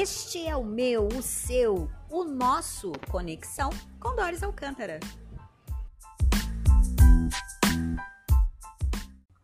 Este 0.00 0.46
é 0.46 0.54
o 0.54 0.62
meu, 0.62 1.08
o 1.08 1.20
seu, 1.20 1.90
o 2.08 2.22
nosso 2.22 2.92
Conexão 3.10 3.68
com 3.98 4.14
Doris 4.14 4.44
Alcântara. 4.44 5.00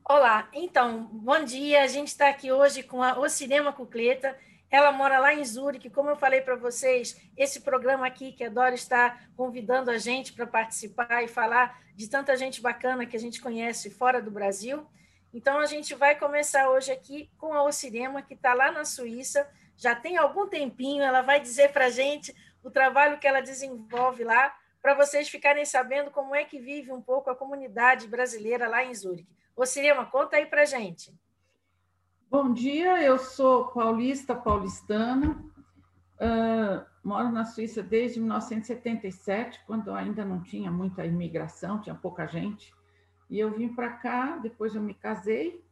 Olá, 0.08 0.48
então, 0.52 1.06
bom 1.06 1.42
dia. 1.42 1.82
A 1.82 1.88
gente 1.88 2.06
está 2.06 2.28
aqui 2.28 2.52
hoje 2.52 2.84
com 2.84 3.02
a 3.02 3.18
O 3.18 3.28
Cinema 3.28 3.72
Cucleta. 3.72 4.38
Ela 4.70 4.92
mora 4.92 5.18
lá 5.18 5.34
em 5.34 5.44
Zurique. 5.44 5.90
Como 5.90 6.08
eu 6.08 6.14
falei 6.14 6.40
para 6.40 6.54
vocês, 6.54 7.20
esse 7.36 7.62
programa 7.62 8.06
aqui 8.06 8.30
que 8.30 8.44
a 8.44 8.48
Doris 8.48 8.82
está 8.82 9.26
convidando 9.36 9.90
a 9.90 9.98
gente 9.98 10.32
para 10.32 10.46
participar 10.46 11.24
e 11.24 11.26
falar 11.26 11.82
de 11.96 12.08
tanta 12.08 12.36
gente 12.36 12.60
bacana 12.60 13.06
que 13.06 13.16
a 13.16 13.20
gente 13.20 13.40
conhece 13.40 13.90
fora 13.90 14.22
do 14.22 14.30
Brasil. 14.30 14.86
Então, 15.32 15.58
a 15.58 15.66
gente 15.66 15.96
vai 15.96 16.14
começar 16.14 16.70
hoje 16.70 16.92
aqui 16.92 17.28
com 17.38 17.52
a 17.52 17.64
O 17.64 17.72
Cinema, 17.72 18.22
que 18.22 18.34
está 18.34 18.54
lá 18.54 18.70
na 18.70 18.84
Suíça 18.84 19.44
já 19.76 19.94
tem 19.94 20.16
algum 20.16 20.48
tempinho, 20.48 21.02
ela 21.02 21.22
vai 21.22 21.40
dizer 21.40 21.72
para 21.72 21.86
a 21.86 21.90
gente 21.90 22.34
o 22.62 22.70
trabalho 22.70 23.18
que 23.18 23.26
ela 23.26 23.40
desenvolve 23.40 24.24
lá, 24.24 24.54
para 24.80 24.94
vocês 24.94 25.28
ficarem 25.28 25.64
sabendo 25.64 26.10
como 26.10 26.34
é 26.34 26.44
que 26.44 26.58
vive 26.58 26.92
um 26.92 27.00
pouco 27.00 27.30
a 27.30 27.36
comunidade 27.36 28.06
brasileira 28.06 28.68
lá 28.68 28.84
em 28.84 28.94
Zurique. 28.94 29.34
Ô, 29.56 29.64
Cirema, 29.64 30.04
conta 30.06 30.36
aí 30.36 30.46
para 30.46 30.64
gente. 30.64 31.12
Bom 32.30 32.52
dia, 32.52 33.00
eu 33.02 33.18
sou 33.18 33.68
paulista, 33.68 34.34
paulistana, 34.34 35.40
uh, 36.20 36.84
moro 37.02 37.30
na 37.30 37.44
Suíça 37.44 37.82
desde 37.82 38.18
1977, 38.18 39.62
quando 39.66 39.92
ainda 39.92 40.24
não 40.24 40.42
tinha 40.42 40.70
muita 40.70 41.06
imigração, 41.06 41.80
tinha 41.80 41.94
pouca 41.94 42.26
gente, 42.26 42.74
e 43.30 43.38
eu 43.38 43.52
vim 43.56 43.74
para 43.74 43.92
cá, 43.92 44.36
depois 44.38 44.74
eu 44.74 44.82
me 44.82 44.94
casei, 44.94 45.64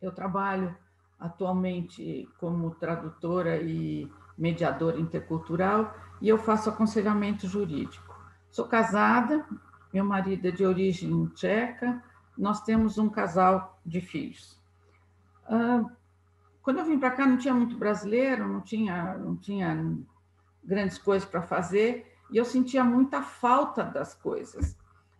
eu 0.00 0.12
trabalho 0.12 0.76
atualmente 1.18 2.28
como 2.38 2.70
tradutora 2.74 3.60
e 3.60 4.10
mediadora 4.36 5.00
intercultural 5.00 5.94
e 6.20 6.28
eu 6.28 6.38
faço 6.38 6.70
aconselhamento 6.70 7.46
jurídico. 7.46 8.16
Sou 8.50 8.66
casada, 8.66 9.44
meu 9.92 10.04
marido 10.04 10.46
é 10.46 10.50
de 10.50 10.64
origem 10.64 11.26
tcheca, 11.34 12.02
nós 12.36 12.62
temos 12.62 12.98
um 12.98 13.08
casal 13.08 13.80
de 13.84 14.00
filhos. 14.00 14.56
quando 16.62 16.78
eu 16.78 16.84
vim 16.84 16.98
para 16.98 17.10
cá 17.10 17.26
não 17.26 17.36
tinha 17.36 17.54
muito 17.54 17.76
brasileiro, 17.76 18.46
não 18.46 18.60
tinha, 18.60 19.16
não 19.18 19.36
tinha 19.36 19.96
grandes 20.62 20.98
coisas 20.98 21.28
para 21.28 21.42
fazer 21.42 22.14
e 22.30 22.36
eu 22.36 22.44
sentia 22.44 22.84
muita 22.84 23.22
falta 23.22 23.82
das 23.82 24.14
coisas. 24.14 24.76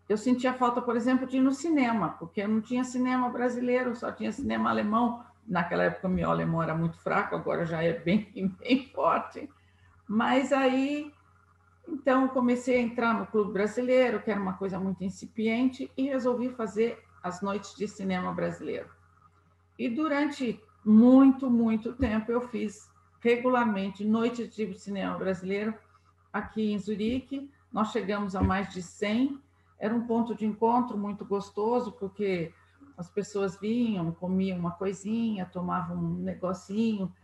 Eu 0.09 0.17
sentia 0.17 0.55
falta, 0.55 0.81
por 0.81 0.97
exemplo, 0.97 1.27
de 1.27 1.37
ir 1.37 1.41
no 1.41 1.53
cinema, 1.53 2.11
porque 2.11 2.47
não 2.47 2.63
tinha 2.63 2.83
cinema 2.83 3.29
brasileiro, 3.29 3.95
só 3.95 4.11
tinha 4.11 4.33
cinema 4.33 4.71
alemão 4.71 5.23
naquela 5.49 5.85
época 5.85 6.09
meu 6.09 6.31
alemão 6.31 6.63
era 6.63 6.75
muito 6.75 6.97
fraco, 6.99 7.35
agora 7.35 7.65
já 7.65 7.83
é 7.83 7.93
bem, 7.93 8.31
bem 8.61 8.87
forte. 8.95 9.49
Mas 10.07 10.53
aí, 10.53 11.13
então, 11.87 12.29
comecei 12.29 12.77
a 12.77 12.83
entrar 12.83 13.19
no 13.19 13.27
Clube 13.27 13.53
Brasileiro, 13.53 14.21
que 14.21 14.31
era 14.31 14.41
uma 14.41 14.55
coisa 14.55 14.79
muito 14.79 15.03
incipiente, 15.03 15.91
e 15.97 16.05
resolvi 16.05 16.51
fazer 16.51 17.03
as 17.23 17.43
noites 17.43 17.75
de 17.75 17.89
cinema 17.89 18.33
brasileiro. 18.33 18.89
E 19.79 19.89
durante 19.89 20.61
muito, 20.85 21.51
muito 21.51 21.93
tempo 21.93 22.31
eu 22.31 22.41
fiz 22.49 22.91
regularmente 23.21 24.05
noites 24.05 24.55
de 24.55 24.75
cinema 24.79 25.17
brasileiro 25.17 25.75
aqui 26.33 26.73
em 26.73 26.79
Zurique. 26.79 27.51
Nós 27.73 27.91
chegamos 27.91 28.35
a 28.35 28.43
mais 28.43 28.73
de 28.73 28.83
100. 28.83 29.41
Era 29.79 29.95
um 29.95 30.07
ponto 30.07 30.35
de 30.35 30.47
encontro 30.47 30.97
muito 30.97 31.25
gostoso, 31.25 31.93
porque 31.93 32.53
as 32.99 33.09
pessoas 33.09 33.57
vinham, 33.57 34.11
comiam 34.11 34.59
uma 34.59 34.73
coisinha, 34.73 35.47
tomavam 35.47 35.97
um 35.97 36.15
negocinho 36.15 37.15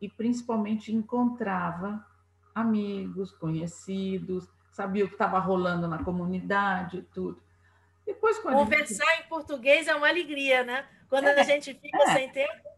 e 0.00 0.08
principalmente 0.08 0.92
encontrava 0.92 2.04
amigos, 2.52 3.30
conhecidos, 3.30 4.48
sabia 4.72 5.04
o 5.04 5.08
que 5.08 5.14
estava 5.14 5.38
rolando 5.38 5.86
na 5.86 6.02
comunidade, 6.02 7.06
tudo. 7.14 7.40
Depois 8.04 8.36
conversar 8.40 9.06
gente... 9.06 9.24
em 9.24 9.28
português 9.28 9.86
é 9.86 9.94
uma 9.94 10.08
alegria, 10.08 10.64
né? 10.64 10.84
Quando 11.08 11.28
é, 11.28 11.40
a 11.40 11.44
gente 11.44 11.72
fica 11.72 12.02
é. 12.02 12.14
sem 12.14 12.32
tempo. 12.32 12.68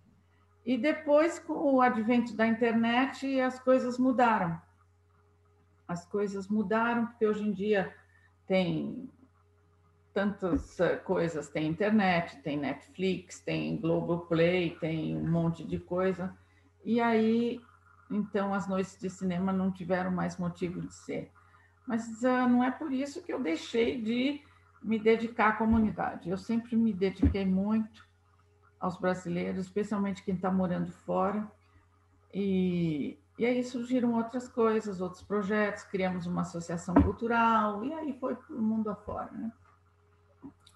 E 0.67 0.77
depois, 0.77 1.39
com 1.39 1.77
o 1.77 1.81
advento 1.81 2.37
da 2.37 2.47
internet, 2.47 3.41
as 3.41 3.59
coisas 3.59 3.99
mudaram. 3.99 4.61
As 5.89 6.05
coisas 6.05 6.47
mudaram, 6.47 7.07
porque 7.07 7.27
hoje 7.27 7.43
em 7.43 7.53
dia 7.53 7.95
tem 8.47 9.11
tantas 10.15 10.79
eh, 10.79 10.97
coisas, 10.97 11.49
tem 11.49 11.67
internet, 11.67 12.41
tem 12.43 12.57
Netflix, 12.57 13.41
tem 13.41 13.77
Globoplay, 13.77 14.79
tem 14.79 15.17
um 15.17 15.29
monte 15.29 15.65
de 15.65 15.79
coisa. 15.79 16.33
E 16.85 17.01
aí, 17.01 17.61
então, 18.09 18.55
as 18.55 18.69
noites 18.69 18.97
de 18.99 19.11
cinema 19.11 19.53
não 19.53 19.73
tiveram 19.73 20.13
mais 20.13 20.39
motivo 20.39 20.81
de 20.81 20.95
ser. 20.95 21.33
Mas 21.85 22.23
uh, 22.23 22.49
não 22.49 22.63
é 22.63 22.71
por 22.71 22.93
isso 22.93 23.23
que 23.23 23.33
eu 23.33 23.43
deixei 23.43 24.01
de 24.01 24.41
me 24.83 24.99
dedicar 24.99 25.49
à 25.49 25.53
comunidade. 25.57 26.31
Eu 26.31 26.39
sempre 26.39 26.77
me 26.77 26.93
dediquei 26.93 27.45
muito 27.45 28.07
aos 28.79 28.97
brasileiros, 28.97 29.67
especialmente 29.67 30.23
quem 30.23 30.37
está 30.37 30.51
morando 30.51 30.93
fora. 30.93 31.51
E, 32.33 33.19
e 33.39 33.45
aí 33.45 33.65
surgiram 33.65 34.15
outras 34.15 34.47
coisas, 34.47 35.01
outros 35.01 35.23
projetos, 35.23 35.83
criamos 35.85 36.27
uma 36.27 36.43
associação 36.43 36.95
cultural, 36.95 37.85
e 37.85 37.93
aí 37.93 38.13
foi 38.19 38.37
para 38.37 38.55
o 38.55 38.63
mundo 38.63 38.91
afora. 38.91 39.31
Né? 39.33 39.51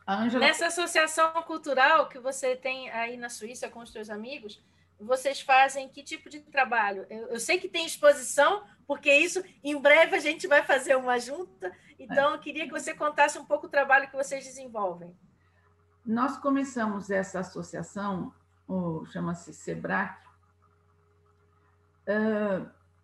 Angela... 0.08 0.46
Nessa 0.46 0.68
associação 0.68 1.30
cultural 1.42 2.08
que 2.08 2.18
você 2.18 2.56
tem 2.56 2.88
aí 2.90 3.18
na 3.18 3.28
Suíça 3.28 3.68
com 3.68 3.80
os 3.80 3.92
seus 3.92 4.08
amigos, 4.08 4.58
vocês 4.98 5.42
fazem 5.42 5.86
que 5.86 6.02
tipo 6.02 6.30
de 6.30 6.40
trabalho? 6.40 7.06
Eu, 7.10 7.28
eu, 7.28 7.38
sei 7.38 7.58
que 7.58 7.68
tem 7.68 7.84
exposição, 7.84 8.64
porque 8.86 9.12
isso 9.12 9.44
em 9.62 9.78
breve 9.78 10.16
a 10.16 10.18
gente 10.18 10.46
vai 10.46 10.64
fazer 10.64 10.96
uma 10.96 11.18
junta, 11.18 11.70
então 11.98 12.32
eu 12.32 12.38
queria 12.38 12.64
que 12.64 12.72
você 12.72 12.94
contasse 12.94 13.38
um 13.38 13.44
pouco 13.44 13.66
o 13.66 13.70
trabalho 13.70 14.08
que 14.08 14.16
vocês 14.16 14.44
desenvolvem. 14.44 15.14
Nós 16.06 16.38
começamos 16.38 17.10
essa 17.10 17.40
associação, 17.40 18.32
chama-se 19.12 19.52
SEBRAC, 19.52 20.26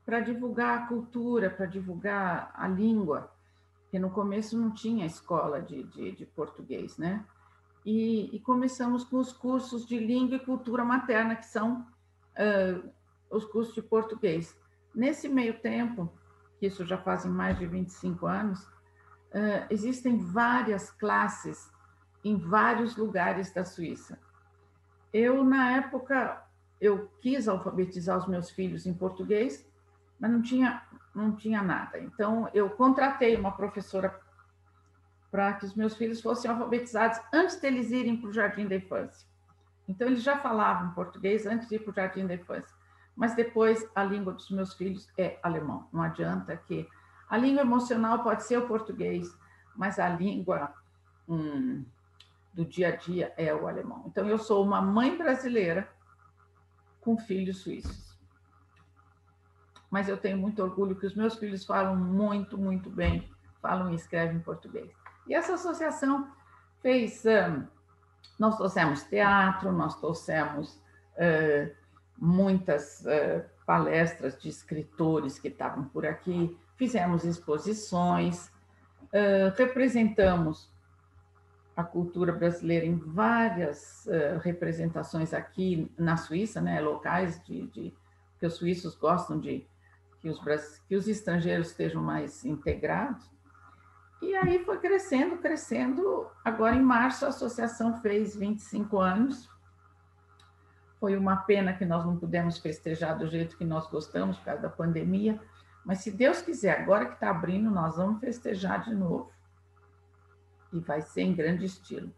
para 0.06 0.20
divulgar 0.20 0.78
a 0.78 0.86
cultura, 0.86 1.50
para 1.50 1.66
divulgar 1.66 2.50
a 2.54 2.66
língua 2.66 3.33
porque 3.94 4.00
no 4.00 4.10
começo 4.10 4.58
não 4.58 4.72
tinha 4.72 5.06
escola 5.06 5.62
de, 5.62 5.84
de, 5.84 6.10
de 6.16 6.26
português, 6.26 6.98
né? 6.98 7.24
E, 7.86 8.28
e, 8.34 8.40
começamos 8.40 9.04
com 9.04 9.18
os 9.18 9.32
cursos 9.32 9.86
de 9.86 9.96
língua 10.00 10.34
e 10.34 10.44
cultura 10.44 10.84
materna, 10.84 11.36
que 11.36 11.46
são 11.46 11.86
uh, 12.36 12.90
os 13.30 13.44
cursos 13.44 13.72
de 13.72 13.82
português. 13.82 14.58
Nesse 14.92 15.28
meio 15.28 15.60
tempo, 15.60 16.12
que 16.58 16.66
isso 16.66 16.84
já 16.84 16.98
fazem 16.98 17.30
mais 17.30 17.56
de 17.56 17.66
25 17.66 18.26
anos, 18.26 18.64
uh, 18.64 19.64
existem 19.70 20.18
várias 20.18 20.90
classes 20.90 21.70
em 22.24 22.36
vários 22.36 22.96
lugares 22.96 23.54
da 23.54 23.64
Suíça. 23.64 24.18
Eu, 25.12 25.44
na 25.44 25.76
época, 25.76 26.44
eu 26.80 27.12
quis 27.20 27.46
alfabetizar 27.46 28.18
os 28.18 28.26
meus 28.26 28.50
filhos 28.50 28.86
em 28.86 28.94
português, 28.94 29.64
mas 30.18 30.32
não 30.32 30.42
tinha 30.42 30.82
não 31.14 31.36
tinha 31.36 31.62
nada. 31.62 31.98
Então, 31.98 32.48
eu 32.52 32.68
contratei 32.70 33.36
uma 33.36 33.52
professora 33.52 34.20
para 35.30 35.52
que 35.54 35.64
os 35.64 35.74
meus 35.74 35.96
filhos 35.96 36.20
fossem 36.20 36.50
alfabetizados 36.50 37.20
antes 37.32 37.60
deles 37.60 37.90
irem 37.90 38.16
para 38.16 38.30
o 38.30 38.32
jardim 38.32 38.66
da 38.66 38.76
infância. 38.76 39.26
Então, 39.88 40.06
eles 40.08 40.22
já 40.22 40.38
falavam 40.38 40.94
português 40.94 41.46
antes 41.46 41.68
de 41.68 41.76
ir 41.76 41.80
para 41.80 41.90
o 41.90 41.94
jardim 41.94 42.26
da 42.26 42.34
infância. 42.34 42.74
Mas 43.14 43.34
depois, 43.34 43.88
a 43.94 44.02
língua 44.02 44.32
dos 44.32 44.50
meus 44.50 44.74
filhos 44.74 45.08
é 45.16 45.38
alemão. 45.42 45.88
Não 45.92 46.02
adianta 46.02 46.56
que. 46.56 46.88
A 47.28 47.38
língua 47.38 47.62
emocional 47.62 48.22
pode 48.22 48.44
ser 48.44 48.58
o 48.58 48.66
português, 48.66 49.26
mas 49.74 49.98
a 49.98 50.08
língua 50.08 50.74
hum, 51.26 51.84
do 52.52 52.64
dia 52.64 52.88
a 52.88 52.96
dia 52.96 53.32
é 53.36 53.52
o 53.52 53.66
alemão. 53.66 54.04
Então, 54.06 54.28
eu 54.28 54.38
sou 54.38 54.62
uma 54.62 54.80
mãe 54.80 55.16
brasileira 55.16 55.88
com 57.00 57.16
filhos 57.16 57.58
suíços 57.58 58.03
mas 59.94 60.08
eu 60.08 60.16
tenho 60.16 60.36
muito 60.36 60.60
orgulho 60.60 60.96
que 60.96 61.06
os 61.06 61.14
meus 61.14 61.36
filhos 61.36 61.64
falam 61.64 61.94
muito, 61.94 62.58
muito 62.58 62.90
bem, 62.90 63.30
falam 63.62 63.92
e 63.92 63.94
escrevem 63.94 64.38
em 64.38 64.40
português. 64.40 64.90
E 65.24 65.32
essa 65.32 65.54
associação 65.54 66.32
fez. 66.82 67.22
nós 68.36 68.56
trouxemos 68.56 69.04
teatro, 69.04 69.70
nós 69.70 69.94
trouxemos 70.00 70.82
uh, 71.14 71.72
muitas 72.18 73.02
uh, 73.02 73.44
palestras 73.64 74.36
de 74.36 74.48
escritores 74.48 75.38
que 75.38 75.46
estavam 75.46 75.84
por 75.84 76.04
aqui, 76.04 76.58
fizemos 76.76 77.24
exposições, 77.24 78.48
uh, 78.48 79.54
representamos 79.56 80.68
a 81.76 81.84
cultura 81.84 82.32
brasileira 82.32 82.84
em 82.84 82.96
várias 82.96 84.08
representações 84.42 85.32
aqui 85.32 85.88
na 85.96 86.16
Suíça, 86.16 86.60
né, 86.60 86.80
locais 86.80 87.40
de, 87.44 87.66
de 87.68 87.94
que 88.40 88.46
os 88.46 88.54
suíços 88.54 88.94
gostam 88.96 89.40
de 89.40 89.66
que 90.24 90.30
os, 90.30 90.40
que 90.88 90.96
os 90.96 91.06
estrangeiros 91.06 91.68
estejam 91.68 92.02
mais 92.02 92.46
integrados. 92.46 93.30
E 94.22 94.34
aí 94.34 94.64
foi 94.64 94.78
crescendo, 94.78 95.36
crescendo. 95.36 96.30
Agora, 96.42 96.74
em 96.74 96.82
março, 96.82 97.26
a 97.26 97.28
associação 97.28 98.00
fez 98.00 98.34
25 98.34 98.98
anos. 98.98 99.50
Foi 100.98 101.14
uma 101.14 101.36
pena 101.36 101.74
que 101.74 101.84
nós 101.84 102.06
não 102.06 102.16
pudemos 102.16 102.56
festejar 102.56 103.18
do 103.18 103.28
jeito 103.28 103.58
que 103.58 103.66
nós 103.66 103.86
gostamos 103.90 104.38
por 104.38 104.46
causa 104.46 104.62
da 104.62 104.70
pandemia, 104.70 105.38
mas 105.84 105.98
se 105.98 106.10
Deus 106.10 106.40
quiser, 106.40 106.80
agora 106.80 107.04
que 107.04 107.14
está 107.14 107.28
abrindo, 107.28 107.70
nós 107.70 107.96
vamos 107.96 108.18
festejar 108.18 108.82
de 108.82 108.94
novo. 108.94 109.30
E 110.72 110.80
vai 110.80 111.02
ser 111.02 111.20
em 111.20 111.34
grande 111.34 111.66
estilo. 111.66 112.10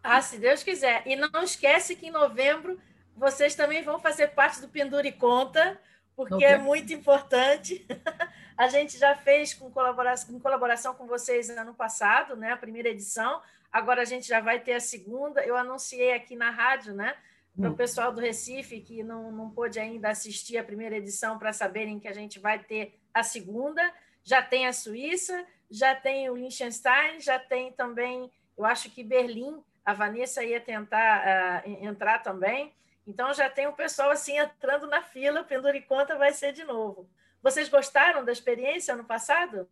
Ah, 0.00 0.22
se 0.22 0.38
Deus 0.38 0.62
quiser. 0.62 1.02
E 1.04 1.16
não 1.16 1.42
esquece 1.42 1.96
que 1.96 2.06
em 2.06 2.12
novembro 2.12 2.78
vocês 3.16 3.56
também 3.56 3.82
vão 3.82 3.98
fazer 3.98 4.28
parte 4.28 4.60
do 4.60 4.68
Pendura 4.68 5.08
e 5.08 5.12
Conta, 5.12 5.76
porque 6.18 6.44
é 6.44 6.58
muito 6.58 6.92
importante. 6.92 7.86
A 8.58 8.66
gente 8.66 8.98
já 8.98 9.14
fez 9.14 9.54
com 9.54 9.70
colaboração, 9.70 10.34
em 10.34 10.40
colaboração 10.40 10.92
com 10.92 11.06
vocês 11.06 11.48
ano 11.48 11.72
passado, 11.72 12.34
né? 12.34 12.50
A 12.50 12.56
primeira 12.56 12.88
edição. 12.88 13.40
Agora 13.70 14.02
a 14.02 14.04
gente 14.04 14.26
já 14.26 14.40
vai 14.40 14.58
ter 14.58 14.72
a 14.72 14.80
segunda. 14.80 15.40
Eu 15.42 15.56
anunciei 15.56 16.12
aqui 16.12 16.34
na 16.34 16.50
rádio, 16.50 16.92
né? 16.92 17.14
Para 17.56 17.70
o 17.70 17.72
hum. 17.72 17.76
pessoal 17.76 18.12
do 18.12 18.20
Recife 18.20 18.80
que 18.80 19.04
não, 19.04 19.30
não 19.30 19.48
pôde 19.48 19.78
ainda 19.78 20.08
assistir 20.08 20.58
a 20.58 20.64
primeira 20.64 20.96
edição 20.96 21.38
para 21.38 21.52
saberem 21.52 22.00
que 22.00 22.08
a 22.08 22.12
gente 22.12 22.40
vai 22.40 22.58
ter 22.58 22.98
a 23.14 23.22
segunda. 23.22 23.80
Já 24.24 24.42
tem 24.42 24.66
a 24.66 24.72
Suíça, 24.72 25.46
já 25.70 25.94
tem 25.94 26.28
o 26.28 26.34
Liechtenstein, 26.34 27.20
já 27.20 27.38
tem 27.38 27.70
também, 27.70 28.28
eu 28.56 28.64
acho 28.64 28.90
que 28.90 29.04
Berlim 29.04 29.62
a 29.84 29.94
Vanessa 29.94 30.42
ia 30.42 30.60
tentar 30.60 31.62
uh, 31.64 31.86
entrar 31.86 32.18
também. 32.24 32.72
Então 33.08 33.32
já 33.32 33.48
tem 33.48 33.66
o 33.66 33.72
pessoal 33.72 34.10
assim 34.10 34.36
entrando 34.36 34.86
na 34.86 35.00
fila, 35.00 35.42
pendura 35.42 35.74
e 35.74 35.80
conta 35.80 36.18
vai 36.18 36.30
ser 36.30 36.52
de 36.52 36.62
novo. 36.62 37.08
Vocês 37.42 37.66
gostaram 37.66 38.22
da 38.22 38.30
experiência 38.30 38.92
ano 38.92 39.04
passado? 39.04 39.66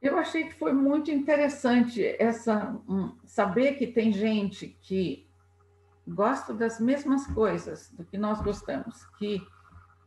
Eu 0.00 0.18
achei 0.18 0.44
que 0.44 0.54
foi 0.54 0.72
muito 0.72 1.10
interessante 1.10 2.02
essa 2.18 2.74
um, 2.88 3.14
saber 3.26 3.74
que 3.74 3.86
tem 3.86 4.10
gente 4.10 4.68
que 4.80 5.28
gosta 6.08 6.54
das 6.54 6.80
mesmas 6.80 7.26
coisas 7.26 7.90
do 7.90 8.02
que 8.02 8.16
nós 8.16 8.40
gostamos, 8.40 9.04
que 9.18 9.46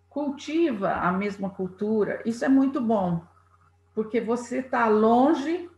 cultiva 0.10 0.94
a 0.94 1.12
mesma 1.12 1.52
cultura. 1.52 2.24
Isso 2.26 2.44
é 2.44 2.50
muito 2.50 2.82
bom, 2.82 3.24
porque 3.94 4.20
você 4.20 4.60
está 4.60 4.88
longe, 4.88 5.70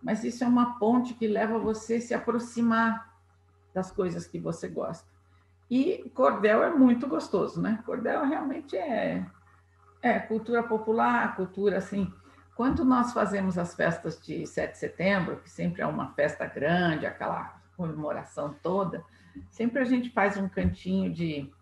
mas 0.00 0.22
isso 0.22 0.44
é 0.44 0.46
uma 0.46 0.78
ponte 0.78 1.14
que 1.14 1.26
leva 1.26 1.58
você 1.58 1.96
a 1.96 2.00
se 2.00 2.14
aproximar 2.14 3.12
das 3.74 3.90
coisas 3.90 4.24
que 4.24 4.38
você 4.38 4.68
gosta. 4.68 5.17
E 5.70 6.10
cordel 6.14 6.62
é 6.62 6.70
muito 6.70 7.06
gostoso, 7.06 7.60
né? 7.60 7.82
Cordel 7.84 8.24
realmente 8.24 8.76
é, 8.76 9.26
é 10.00 10.18
cultura 10.18 10.62
popular, 10.62 11.36
cultura 11.36 11.78
assim. 11.78 12.12
Quando 12.54 12.84
nós 12.84 13.12
fazemos 13.12 13.58
as 13.58 13.74
festas 13.74 14.20
de 14.20 14.46
7 14.46 14.72
de 14.72 14.78
setembro, 14.78 15.36
que 15.36 15.50
sempre 15.50 15.82
é 15.82 15.86
uma 15.86 16.12
festa 16.14 16.46
grande, 16.46 17.06
aquela 17.06 17.60
comemoração 17.76 18.56
toda, 18.62 19.04
sempre 19.50 19.80
a 19.80 19.84
gente 19.84 20.10
faz 20.10 20.36
um 20.36 20.48
cantinho 20.48 21.12
de 21.12 21.52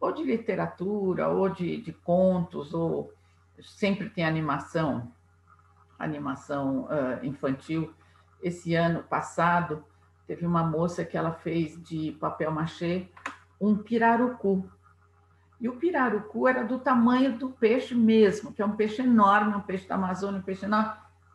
ou 0.00 0.12
de 0.12 0.22
literatura, 0.22 1.28
ou 1.28 1.48
de, 1.48 1.80
de 1.80 1.92
contos, 1.92 2.74
ou 2.74 3.12
sempre 3.62 4.10
tem 4.10 4.24
animação, 4.24 5.10
animação 5.98 6.84
uh, 6.84 7.24
infantil. 7.24 7.94
Esse 8.42 8.74
ano 8.74 9.02
passado 9.02 9.82
Teve 10.26 10.46
uma 10.46 10.64
moça 10.64 11.04
que 11.04 11.16
ela 11.16 11.32
fez 11.32 11.82
de 11.82 12.12
papel 12.12 12.50
machê 12.50 13.08
um 13.60 13.76
pirarucu. 13.76 14.68
E 15.60 15.68
o 15.68 15.76
pirarucu 15.76 16.46
era 16.48 16.64
do 16.64 16.78
tamanho 16.78 17.38
do 17.38 17.50
peixe 17.50 17.94
mesmo, 17.94 18.52
que 18.52 18.60
é 18.60 18.66
um 18.66 18.76
peixe 18.76 19.02
enorme, 19.02 19.54
um 19.54 19.60
peixe 19.60 19.88
da 19.88 19.94
Amazônia, 19.94 20.40
um 20.40 20.42
peixe 20.42 20.64
enorme. 20.64 20.92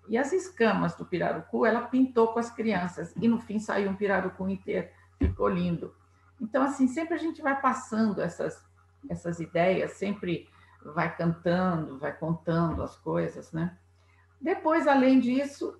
E 0.08 0.18
as 0.18 0.34
escamas 0.34 0.96
do 0.96 1.06
pirarucu 1.06 1.66
ela 1.66 1.82
pintou 1.82 2.28
com 2.30 2.40
as 2.40 2.52
crianças. 2.52 3.14
E 3.16 3.28
no 3.28 3.40
fim 3.40 3.60
saiu 3.60 3.90
um 3.90 3.96
pirarucu 3.96 4.48
inteiro. 4.50 4.90
Ficou 5.18 5.48
lindo. 5.48 5.94
Então, 6.40 6.64
assim, 6.64 6.88
sempre 6.88 7.16
a 7.16 7.18
gente 7.18 7.42
vai 7.42 7.60
passando 7.60 8.22
essas, 8.22 8.64
essas 9.10 9.40
ideias, 9.40 9.94
sempre 9.94 10.48
vai 10.84 11.16
cantando, 11.16 12.00
vai 12.00 12.14
contando 12.14 12.82
as 12.82 12.96
coisas, 12.96 13.52
né? 13.52 13.78
Depois, 14.40 14.88
além 14.88 15.20
disso, 15.20 15.78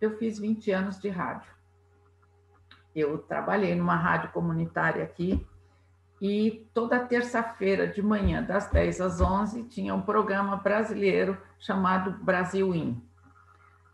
eu 0.00 0.18
fiz 0.18 0.38
20 0.38 0.70
anos 0.72 0.98
de 0.98 1.08
rádio 1.08 1.52
eu 2.94 3.18
trabalhei 3.18 3.74
numa 3.74 3.96
rádio 3.96 4.30
comunitária 4.32 5.02
aqui 5.02 5.46
e 6.22 6.70
toda 6.72 7.04
terça-feira 7.04 7.84
de 7.84 8.00
manhã, 8.00 8.40
das 8.44 8.70
10 8.70 9.00
às 9.00 9.20
11, 9.20 9.64
tinha 9.64 9.92
um 9.92 10.00
programa 10.00 10.54
brasileiro 10.56 11.36
chamado 11.58 12.12
Brasil 12.22 12.72
In. 12.72 13.02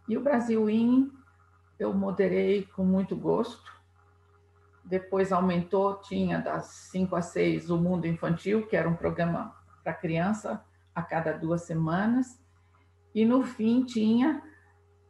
E 0.07 0.15
o 0.15 0.21
Brasil 0.23 0.69
In 0.69 1.11
eu 1.79 1.95
moderei 1.95 2.69
com 2.77 2.85
muito 2.85 3.17
gosto. 3.17 3.73
Depois 4.85 5.33
aumentou, 5.33 6.03
tinha 6.03 6.39
das 6.39 6.67
5 6.91 7.17
às 7.17 7.27
6 7.27 7.71
o 7.71 7.79
Mundo 7.79 8.07
Infantil, 8.07 8.67
que 8.67 8.77
era 8.77 8.87
um 8.87 8.95
programa 8.95 9.57
para 9.83 9.95
criança 9.95 10.63
a 10.95 11.01
cada 11.01 11.33
duas 11.33 11.63
semanas. 11.63 12.39
E 13.15 13.25
no 13.25 13.43
fim 13.43 13.87
tinha 13.87 14.43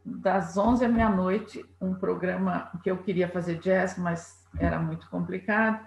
das 0.05 0.55
11 0.55 0.85
à 0.85 0.87
meia-noite, 0.87 1.65
um 1.81 1.93
programa 1.93 2.71
que 2.81 2.89
eu 2.89 2.97
queria 3.03 3.27
fazer 3.27 3.59
jazz, 3.59 3.97
mas 3.97 4.47
era 4.57 4.79
muito 4.79 5.09
complicado. 5.09 5.85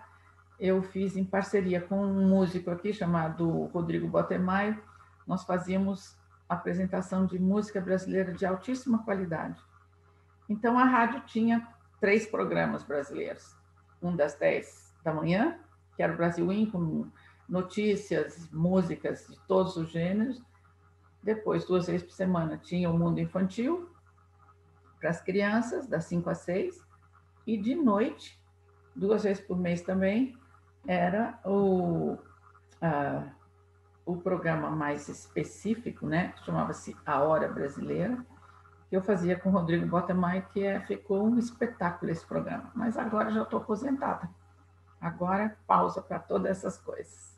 Eu 0.64 0.80
fiz 0.80 1.16
em 1.16 1.24
parceria 1.24 1.80
com 1.80 2.00
um 2.00 2.28
músico 2.28 2.70
aqui 2.70 2.92
chamado 2.92 3.64
Rodrigo 3.72 4.06
Botemaio. 4.06 4.80
Nós 5.26 5.42
fazíamos 5.42 6.16
apresentação 6.48 7.26
de 7.26 7.36
música 7.36 7.80
brasileira 7.80 8.32
de 8.32 8.46
altíssima 8.46 9.02
qualidade. 9.02 9.60
Então 10.48 10.78
a 10.78 10.84
rádio 10.84 11.20
tinha 11.26 11.66
três 12.00 12.26
programas 12.26 12.84
brasileiros. 12.84 13.56
Um 14.00 14.14
das 14.14 14.36
10 14.36 14.94
da 15.02 15.12
manhã, 15.12 15.58
que 15.96 16.02
era 16.04 16.12
o 16.12 16.16
Brasil 16.16 16.52
In, 16.52 16.70
com 16.70 17.10
notícias, 17.48 18.48
músicas 18.52 19.26
de 19.26 19.36
todos 19.48 19.76
os 19.76 19.90
gêneros. 19.90 20.40
Depois, 21.20 21.64
duas 21.64 21.88
vezes 21.88 22.04
por 22.04 22.12
semana, 22.12 22.56
tinha 22.56 22.88
o 22.88 22.96
Mundo 22.96 23.18
Infantil, 23.18 23.90
para 25.00 25.10
as 25.10 25.20
crianças, 25.20 25.88
das 25.88 26.04
5 26.04 26.30
às 26.30 26.38
6, 26.38 26.86
e 27.48 27.58
de 27.58 27.74
noite, 27.74 28.40
duas 28.94 29.24
vezes 29.24 29.42
por 29.44 29.58
mês 29.58 29.80
também, 29.80 30.40
era 30.86 31.38
o, 31.44 32.18
o 34.04 34.16
programa 34.16 34.70
mais 34.70 35.08
específico, 35.08 36.06
né? 36.06 36.34
Chamava-se 36.44 36.96
A 37.06 37.20
Hora 37.22 37.48
Brasileira, 37.48 38.24
que 38.88 38.96
eu 38.96 39.02
fazia 39.02 39.38
com 39.38 39.48
o 39.48 39.52
Rodrigo 39.52 39.86
Botemai, 39.86 40.46
que 40.52 40.64
é, 40.64 40.80
ficou 40.80 41.24
um 41.24 41.38
espetáculo 41.38 42.10
esse 42.10 42.26
programa. 42.26 42.70
Mas 42.74 42.96
agora 42.96 43.30
já 43.30 43.42
estou 43.42 43.60
aposentada. 43.60 44.28
Agora, 45.00 45.56
pausa 45.66 46.00
para 46.00 46.18
todas 46.18 46.58
essas 46.58 46.78
coisas. 46.78 47.36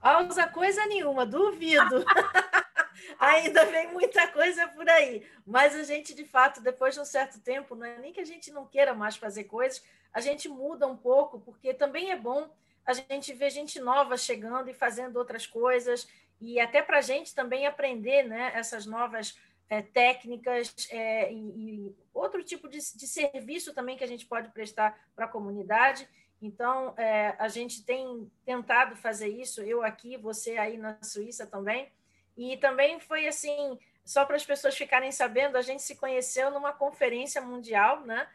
Pausa 0.00 0.46
coisa 0.48 0.86
nenhuma, 0.86 1.26
duvido. 1.26 2.04
ainda 3.18 3.64
vem 3.66 3.92
muita 3.92 4.28
coisa 4.28 4.66
por 4.68 4.88
aí. 4.88 5.26
Mas 5.46 5.74
a 5.74 5.82
gente, 5.82 6.14
de 6.14 6.24
fato, 6.24 6.60
depois 6.60 6.94
de 6.94 7.00
um 7.00 7.04
certo 7.04 7.40
tempo, 7.40 7.74
não 7.74 7.84
é 7.84 7.98
nem 7.98 8.12
que 8.12 8.20
a 8.20 8.24
gente 8.24 8.50
não 8.50 8.66
queira 8.66 8.94
mais 8.94 9.16
fazer 9.16 9.44
coisas, 9.44 9.82
a 10.12 10.20
gente 10.20 10.48
muda 10.48 10.86
um 10.86 10.96
pouco, 10.96 11.40
porque 11.40 11.72
também 11.74 12.10
é 12.10 12.16
bom 12.16 12.50
a 12.84 12.92
gente 12.92 13.34
ver 13.34 13.50
gente 13.50 13.78
nova 13.80 14.16
chegando 14.16 14.70
e 14.70 14.74
fazendo 14.74 15.16
outras 15.16 15.46
coisas, 15.46 16.08
e 16.40 16.58
até 16.58 16.80
para 16.82 16.98
a 16.98 17.02
gente 17.02 17.34
também 17.34 17.66
aprender 17.66 18.22
né, 18.22 18.52
essas 18.54 18.86
novas 18.86 19.38
é, 19.68 19.82
técnicas 19.82 20.74
é, 20.90 21.32
e, 21.32 21.36
e, 21.36 21.96
outro 22.14 22.42
tipo 22.42 22.68
de, 22.68 22.78
de, 22.78 23.06
serviço 23.06 23.74
também 23.74 23.96
que 23.96 24.04
a 24.04 24.08
gente 24.08 24.24
pode 24.24 24.48
prestar 24.50 24.98
para 25.14 25.26
a 25.26 25.28
comunidade. 25.28 26.08
Então, 26.40 26.94
é, 26.96 27.34
a 27.38 27.48
gente 27.48 27.84
tem 27.84 28.30
tentado 28.44 28.96
fazer 28.96 29.28
isso, 29.28 29.60
eu 29.62 29.82
aqui, 29.82 30.16
você 30.16 30.56
aí 30.56 30.78
na 30.78 30.96
Suíça 31.02 31.46
também, 31.46 31.90
e 32.36 32.56
também 32.56 33.00
foi 33.00 33.26
assim, 33.26 33.78
só 34.04 34.24
para 34.24 34.36
as 34.36 34.46
pessoas 34.46 34.76
ficarem 34.76 35.10
sabendo, 35.10 35.56
a 35.56 35.62
gente 35.62 35.82
se 35.82 35.96
conheceu 35.96 36.50
numa 36.50 36.72
conferência 36.72 37.42
mundial, 37.42 38.06
né? 38.06 38.28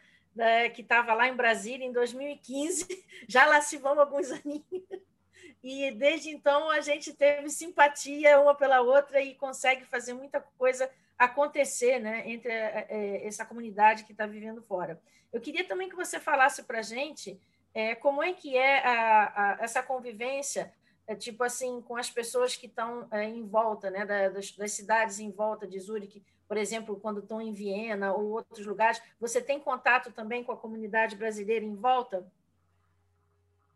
Que 0.74 0.82
estava 0.82 1.14
lá 1.14 1.28
em 1.28 1.36
Brasília 1.36 1.86
em 1.86 1.92
2015, 1.92 3.06
já 3.28 3.46
lá 3.46 3.62
se 3.62 3.78
vão 3.78 4.00
alguns 4.00 4.32
aninhos. 4.32 4.64
E 5.64 5.92
desde 5.92 6.30
então 6.30 6.70
a 6.70 6.82
gente 6.82 7.14
teve 7.14 7.50
simpatia 7.50 8.40
uma 8.40 8.54
pela 8.54 8.82
outra 8.82 9.22
e 9.22 9.34
consegue 9.36 9.86
fazer 9.86 10.14
muita 10.14 10.42
coisa 10.58 10.90
acontecer 11.18 12.00
né, 12.00 12.24
entre 12.30 12.52
é, 12.52 13.26
essa 13.26 13.46
comunidade 13.46 14.04
que 14.04 14.12
está 14.12 14.26
vivendo 14.26 14.62
fora. 14.62 15.00
Eu 15.32 15.40
queria 15.40 15.64
também 15.64 15.90
que 15.90 15.96
você 15.96 16.20
falasse 16.20 16.64
para 16.64 16.80
a 16.80 16.84
gente 16.84 17.40
é, 17.74 17.96
como 17.96 18.22
é 18.22 18.34
que 18.34 18.58
é 18.58 18.86
a, 18.86 19.24
a, 19.36 19.58
essa 19.62 19.82
convivência 19.82 20.72
é, 21.06 21.16
tipo 21.16 21.44
assim, 21.44 21.82
com 21.82 21.98
as 21.98 22.10
pessoas 22.10 22.56
que 22.56 22.68
estão 22.68 23.08
é, 23.12 23.24
em 23.24 23.46
volta, 23.46 23.90
né, 23.90 24.06
das, 24.06 24.52
das, 24.52 24.72
cidades 24.72 25.20
em 25.20 25.32
volta 25.32 25.68
de 25.68 25.80
Zurique, 25.80 26.24
por 26.48 26.58
exemplo, 26.58 27.00
quando 27.00 27.20
estão 27.20 27.42
em 27.42 27.54
Viena 27.54 28.14
ou 28.14 28.32
outros 28.32 28.66
lugares, 28.66 29.02
você 29.20 29.42
tem 29.42 29.60
contato 29.60 30.12
também 30.12 30.44
com 30.44 30.52
a 30.52 30.58
comunidade 30.58 31.16
brasileira 31.16 31.66
em 31.66 31.76
volta? 31.76 32.26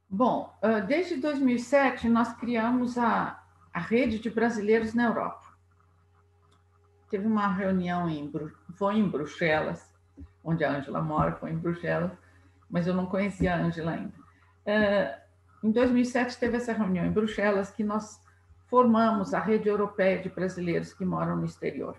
Bom, 0.09 0.53
desde 0.85 1.17
2007 1.17 2.07
nós 2.07 2.33
criamos 2.33 2.97
a, 2.97 3.43
a 3.73 3.79
rede 3.79 4.19
de 4.19 4.29
brasileiros 4.29 4.93
na 4.93 5.05
Europa. 5.05 5.47
Teve 7.09 7.25
uma 7.25 7.47
reunião 7.47 8.07
em 8.09 8.31
foi 8.75 8.95
em 8.95 9.09
Bruxelas, 9.09 9.91
onde 10.43 10.63
a 10.63 10.71
Ângela 10.71 11.01
mora, 11.01 11.35
foi 11.35 11.51
em 11.51 11.57
Bruxelas, 11.57 12.11
mas 12.69 12.85
eu 12.85 12.93
não 12.93 13.07
conhecia 13.07 13.55
a 13.55 13.57
Ângela 13.57 13.91
ainda 13.91 15.26
em 15.63 15.71
2007 15.71 16.37
teve 16.37 16.57
essa 16.57 16.73
reunião 16.73 17.05
em 17.05 17.11
Bruxelas 17.11 17.71
que 17.71 17.83
nós 17.83 18.21
formamos 18.67 19.33
a 19.33 19.39
rede 19.39 19.67
europeia 19.67 20.21
de 20.21 20.29
brasileiros 20.29 20.93
que 20.93 21.05
moram 21.05 21.37
no 21.37 21.45
exterior. 21.45 21.97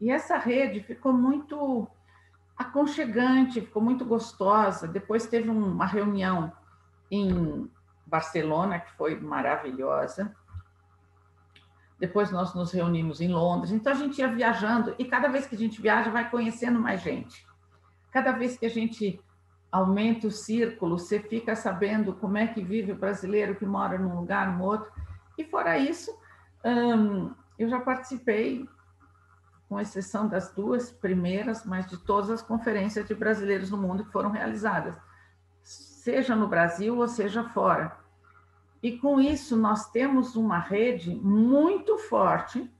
E 0.00 0.10
essa 0.10 0.36
rede 0.36 0.80
ficou 0.80 1.12
muito 1.12 1.88
aconchegante, 2.56 3.60
ficou 3.60 3.82
muito 3.82 4.04
gostosa. 4.04 4.88
Depois 4.88 5.26
teve 5.26 5.48
uma 5.48 5.86
reunião 5.86 6.52
em 7.10 7.70
Barcelona, 8.06 8.80
que 8.80 8.92
foi 8.92 9.18
maravilhosa. 9.18 10.34
Depois 11.98 12.30
nós 12.30 12.54
nos 12.54 12.72
reunimos 12.72 13.20
em 13.20 13.28
Londres. 13.28 13.72
Então 13.72 13.92
a 13.92 13.96
gente 13.96 14.18
ia 14.18 14.28
viajando 14.28 14.94
e 14.98 15.04
cada 15.04 15.28
vez 15.28 15.46
que 15.46 15.54
a 15.54 15.58
gente 15.58 15.80
viaja 15.80 16.10
vai 16.10 16.28
conhecendo 16.28 16.78
mais 16.78 17.00
gente. 17.00 17.46
Cada 18.10 18.32
vez 18.32 18.56
que 18.56 18.66
a 18.66 18.70
gente 18.70 19.20
aumenta 19.76 20.26
o 20.26 20.30
círculo, 20.30 20.98
você 20.98 21.20
fica 21.20 21.54
sabendo 21.54 22.14
como 22.14 22.38
é 22.38 22.46
que 22.46 22.62
vive 22.62 22.92
o 22.92 22.98
brasileiro 22.98 23.54
que 23.54 23.66
mora 23.66 23.98
num 23.98 24.20
lugar, 24.20 24.56
no 24.56 24.64
outro. 24.64 24.90
E 25.36 25.44
fora 25.44 25.78
isso, 25.78 26.10
hum, 26.64 27.32
eu 27.58 27.68
já 27.68 27.80
participei, 27.80 28.66
com 29.68 29.80
exceção 29.80 30.28
das 30.28 30.52
duas 30.52 30.90
primeiras, 30.90 31.64
mas 31.64 31.86
de 31.86 31.98
todas 31.98 32.30
as 32.30 32.42
conferências 32.42 33.06
de 33.06 33.14
brasileiros 33.14 33.70
no 33.70 33.76
mundo 33.76 34.04
que 34.04 34.12
foram 34.12 34.30
realizadas, 34.30 34.96
seja 35.62 36.36
no 36.36 36.48
Brasil 36.48 36.96
ou 36.96 37.08
seja 37.08 37.42
fora. 37.44 37.96
E 38.82 38.96
com 38.98 39.20
isso, 39.20 39.56
nós 39.56 39.90
temos 39.90 40.36
uma 40.36 40.58
rede 40.58 41.14
muito 41.16 41.98
forte 41.98 42.70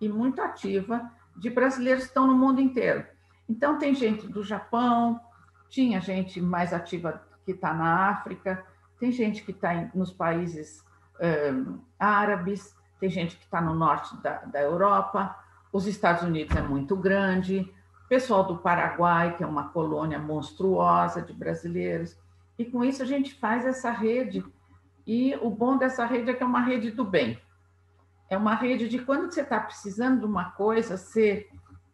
e 0.00 0.08
muito 0.08 0.40
ativa 0.40 1.10
de 1.36 1.50
brasileiros 1.50 2.04
que 2.04 2.10
estão 2.10 2.26
no 2.26 2.36
mundo 2.36 2.60
inteiro. 2.60 3.04
Então, 3.48 3.78
tem 3.78 3.94
gente 3.94 4.28
do 4.28 4.42
Japão, 4.42 5.20
tinha 5.68 6.00
gente 6.00 6.40
mais 6.40 6.72
ativa 6.72 7.22
que 7.44 7.52
está 7.52 7.72
na 7.72 8.10
África, 8.10 8.64
tem 8.98 9.12
gente 9.12 9.42
que 9.44 9.50
está 9.50 9.88
nos 9.94 10.12
países 10.12 10.84
um, 11.20 11.78
árabes, 11.98 12.74
tem 12.98 13.10
gente 13.10 13.36
que 13.36 13.44
está 13.44 13.60
no 13.60 13.74
norte 13.74 14.16
da, 14.22 14.38
da 14.38 14.60
Europa, 14.60 15.36
os 15.72 15.86
Estados 15.86 16.22
Unidos 16.22 16.56
é 16.56 16.62
muito 16.62 16.96
grande, 16.96 17.72
pessoal 18.08 18.44
do 18.44 18.58
Paraguai, 18.58 19.36
que 19.36 19.42
é 19.42 19.46
uma 19.46 19.68
colônia 19.68 20.18
monstruosa 20.18 21.20
de 21.20 21.32
brasileiros, 21.32 22.16
e 22.58 22.64
com 22.64 22.84
isso 22.84 23.02
a 23.02 23.06
gente 23.06 23.34
faz 23.34 23.66
essa 23.66 23.90
rede, 23.90 24.44
e 25.06 25.36
o 25.40 25.50
bom 25.50 25.76
dessa 25.76 26.04
rede 26.04 26.30
é 26.30 26.34
que 26.34 26.42
é 26.42 26.46
uma 26.46 26.62
rede 26.62 26.90
do 26.90 27.04
bem. 27.04 27.40
É 28.28 28.36
uma 28.36 28.54
rede 28.54 28.88
de 28.88 28.98
quando 28.98 29.30
você 29.30 29.42
está 29.42 29.60
precisando 29.60 30.20
de 30.20 30.26
uma 30.26 30.50
coisa, 30.50 30.96
você 30.96 31.48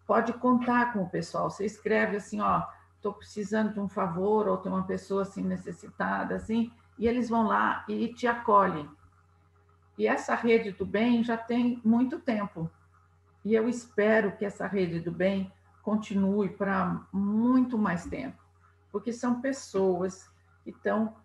pode 0.07 0.33
contar 0.35 0.93
com 0.93 1.02
o 1.02 1.09
pessoal. 1.09 1.50
Você 1.50 1.67
escreve 1.67 2.17
assim, 2.17 2.41
ó, 2.41 2.62
estou 3.03 3.13
precisando 3.13 3.75
de 3.75 3.81
um 3.81 3.89
favor, 3.89 4.47
ou 4.47 4.57
tem 4.57 4.71
uma 4.71 4.87
pessoa 4.87 5.23
assim 5.23 5.43
necessitada, 5.43 6.37
assim, 6.37 6.73
e 6.97 7.09
eles 7.09 7.29
vão 7.29 7.43
lá 7.43 7.85
e 7.89 8.15
te 8.15 8.29
acolhem. 8.29 8.89
E 9.99 10.07
essa 10.07 10.37
rede 10.37 10.71
do 10.71 10.87
bem 10.87 11.25
já 11.25 11.37
tem 11.37 11.81
muito 11.85 12.21
tempo. 12.21 12.71
E 13.45 13.55
eu 13.55 13.69
espero 13.69 14.37
que 14.37 14.45
essa 14.45 14.69
rede 14.69 15.01
do 15.01 15.11
bem 15.11 15.53
continue 15.83 16.49
para 16.49 17.05
muito 17.13 17.77
mais 17.77 18.07
tempo, 18.07 18.41
porque 18.93 19.13
são 19.13 19.41
pessoas 19.41 20.31
que 20.63 20.71
estão 20.71 21.17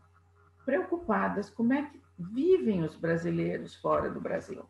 preocupadas 0.65 1.47
como 1.51 1.73
é 1.73 1.83
que 1.83 2.01
vivem 2.17 2.83
os 2.83 2.95
brasileiros 2.95 3.75
fora 3.75 4.09
do 4.09 4.19
Brasil. 4.19 4.67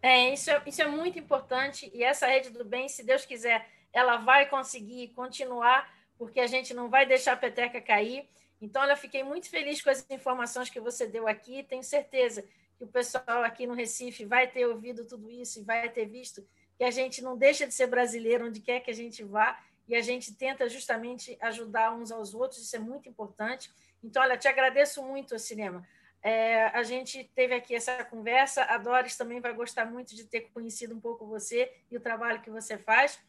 É, 0.00 0.32
isso 0.32 0.50
é, 0.50 0.62
isso 0.66 0.80
é 0.80 0.86
muito 0.86 1.18
importante 1.18 1.90
e 1.92 2.02
essa 2.02 2.26
rede 2.26 2.48
do 2.48 2.64
bem, 2.64 2.88
se 2.88 3.04
Deus 3.04 3.26
quiser, 3.26 3.68
ela 3.92 4.16
vai 4.16 4.46
conseguir 4.46 5.08
continuar 5.08 5.93
porque 6.18 6.40
a 6.40 6.46
gente 6.46 6.72
não 6.72 6.88
vai 6.88 7.06
deixar 7.06 7.32
a 7.32 7.36
peteca 7.36 7.80
cair. 7.80 8.28
Então, 8.60 8.84
eu 8.84 8.96
fiquei 8.96 9.22
muito 9.22 9.48
feliz 9.48 9.82
com 9.82 9.90
as 9.90 10.08
informações 10.10 10.70
que 10.70 10.80
você 10.80 11.06
deu 11.06 11.28
aqui. 11.28 11.62
Tenho 11.62 11.82
certeza 11.82 12.42
que 12.76 12.84
o 12.84 12.86
pessoal 12.86 13.42
aqui 13.42 13.66
no 13.66 13.74
Recife 13.74 14.24
vai 14.24 14.46
ter 14.46 14.66
ouvido 14.66 15.04
tudo 15.04 15.30
isso 15.30 15.60
e 15.60 15.62
vai 15.62 15.88
ter 15.88 16.06
visto 16.06 16.46
que 16.76 16.84
a 16.84 16.90
gente 16.90 17.22
não 17.22 17.36
deixa 17.36 17.66
de 17.66 17.74
ser 17.74 17.86
brasileiro 17.86 18.46
onde 18.46 18.60
quer 18.60 18.80
que 18.80 18.90
a 18.90 18.94
gente 18.94 19.22
vá 19.22 19.60
e 19.86 19.94
a 19.94 20.00
gente 20.00 20.34
tenta 20.34 20.68
justamente 20.68 21.36
ajudar 21.40 21.94
uns 21.94 22.10
aos 22.10 22.34
outros. 22.34 22.62
Isso 22.62 22.74
é 22.74 22.78
muito 22.78 23.08
importante. 23.08 23.70
Então, 24.02 24.22
olha, 24.22 24.36
te 24.36 24.48
agradeço 24.48 25.02
muito, 25.02 25.38
Cinema. 25.38 25.86
É, 26.22 26.66
a 26.68 26.82
gente 26.82 27.30
teve 27.34 27.54
aqui 27.54 27.74
essa 27.74 28.02
conversa. 28.04 28.64
A 28.64 28.78
Doris 28.78 29.16
também 29.16 29.40
vai 29.40 29.52
gostar 29.52 29.84
muito 29.84 30.16
de 30.16 30.24
ter 30.24 30.48
conhecido 30.52 30.94
um 30.94 31.00
pouco 31.00 31.26
você 31.26 31.70
e 31.90 31.96
o 31.96 32.00
trabalho 32.00 32.40
que 32.40 32.50
você 32.50 32.78
faz. 32.78 33.20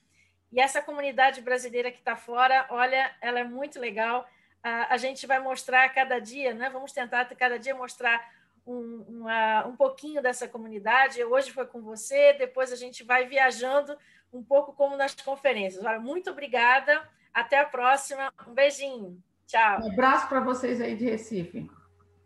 E 0.56 0.60
essa 0.62 0.82
comunidade 0.82 1.42
brasileira 1.42 1.92
que 1.92 1.98
está 2.00 2.16
fora, 2.16 2.66
olha, 2.70 3.12
ela 3.20 3.42
é 3.42 3.44
muito 3.44 3.78
legal. 3.78 4.26
A, 4.64 4.96
gente 4.96 5.28
vai 5.28 5.38
mostrar 5.38 5.88
cada 5.90 6.18
dia, 6.18 6.54
né? 6.54 6.70
Vamos 6.70 6.94
tentar 6.94 7.26
cada 7.36 7.60
dia 7.60 7.76
mostrar 7.76 8.26
um, 8.66 9.06
uma, 9.08 9.68
um 9.68 9.76
pouquinho 9.76 10.24
dessa 10.24 10.48
comunidade. 10.48 11.22
Hoje 11.26 11.52
foi 11.52 11.66
com 11.66 11.82
você, 11.82 12.34
depois 12.34 12.72
a 12.72 12.78
gente 12.78 13.04
vai 13.04 13.28
viajando 13.28 13.98
um 14.32 14.42
pouco 14.42 14.72
como 14.72 14.96
nas 14.96 15.14
conferências. 15.14 15.84
Olha, 15.84 16.00
muito 16.00 16.32
obrigada. 16.32 17.04
Até 17.34 17.60
a 17.60 17.66
próxima. 17.66 18.32
Um 18.48 18.54
beijinho. 18.54 19.22
Tchau. 19.46 19.82
Um 19.82 19.92
abraço 19.92 20.30
para 20.30 20.40
vocês 20.40 20.80
aí 20.80 20.96
de 20.96 21.04
Recife. 21.04 21.70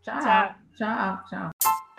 Tchau. 0.02 0.20
Tchau, 0.20 0.54
tchau. 0.76 1.24
tchau. 1.28 1.89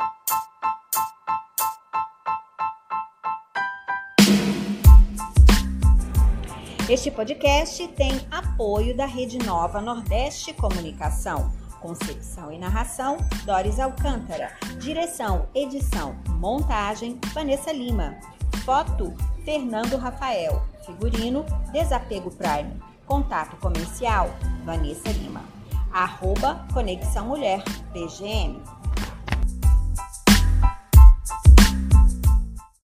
Este 6.92 7.10
podcast 7.10 7.88
tem 7.88 8.12
apoio 8.30 8.94
da 8.94 9.06
Rede 9.06 9.38
Nova 9.38 9.80
Nordeste 9.80 10.52
Comunicação. 10.52 11.50
Concepção 11.80 12.52
e 12.52 12.60
narração, 12.60 13.16
Doris 13.46 13.80
Alcântara. 13.80 14.52
Direção, 14.78 15.48
edição, 15.56 16.18
montagem, 16.28 17.18
Vanessa 17.34 17.72
Lima. 17.72 18.18
Foto, 18.66 19.14
Fernando 19.46 19.96
Rafael. 19.96 20.62
Figurino, 20.86 21.46
Desapego 21.72 22.30
Prime. 22.30 22.74
Contato 23.06 23.56
comercial, 23.62 24.30
Vanessa 24.66 25.14
Lima. 25.14 25.46
Arroba 25.94 26.68
Conexão 26.74 27.28
Mulher, 27.28 27.64
PGM. 27.94 28.62